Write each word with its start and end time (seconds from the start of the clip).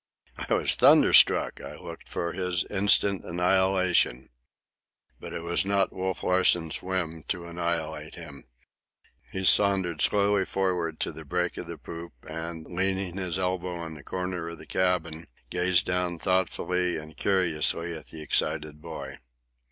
I 0.49 0.51
was 0.55 0.73
thunderstruck. 0.73 1.61
I 1.61 1.75
looked 1.75 2.09
for 2.09 2.33
his 2.33 2.63
instant 2.71 3.23
annihilation. 3.23 4.29
But 5.19 5.31
it 5.31 5.43
was 5.43 5.63
not 5.63 5.93
Wolf 5.93 6.23
Larsen's 6.23 6.81
whim 6.81 7.21
to 7.27 7.45
annihilate 7.45 8.15
him. 8.15 8.45
He 9.31 9.43
sauntered 9.43 10.01
slowly 10.01 10.43
forward 10.43 10.99
to 11.01 11.11
the 11.11 11.23
break 11.23 11.55
of 11.57 11.67
the 11.67 11.77
poop, 11.77 12.13
and, 12.27 12.65
leaning 12.65 13.17
his 13.17 13.37
elbow 13.37 13.75
on 13.75 13.93
the 13.93 14.01
corner 14.01 14.49
of 14.49 14.57
the 14.57 14.65
cabin, 14.65 15.27
gazed 15.51 15.85
down 15.85 16.17
thoughtfully 16.17 16.97
and 16.97 17.15
curiously 17.15 17.93
at 17.95 18.07
the 18.07 18.23
excited 18.23 18.81
boy. 18.81 19.19